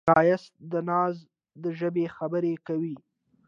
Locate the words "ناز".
0.89-1.15